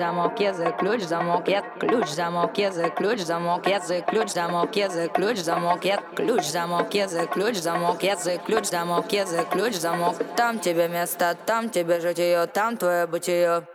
[0.00, 5.38] zamok jest, klucz zamok jest, klucz zamok jest, klucz zamok jest, klucz zamok jest, klucz
[5.38, 10.88] zamok jest, klucz zamok jest, klucz zamok jest, klucz zamok jest, klucz zamok tam ciebie
[10.88, 13.69] miasta, tam ciebie życie, tam twoje bycie.